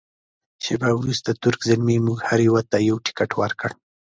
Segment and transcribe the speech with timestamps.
[0.63, 3.71] شیبه وروسته تُرک زلمي موږ هر یوه ته یو تکټ ورکړ.